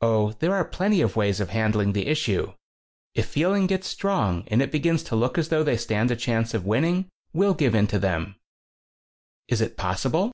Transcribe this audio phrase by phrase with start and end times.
[0.00, 2.52] "Oh, there are plenty of ways of handling the issue.
[3.16, 6.54] If feeling gets strong and it begins to look as though they stand a chance
[6.54, 8.36] of winning, we'll give in to them."
[9.48, 10.30] "Is it possible?"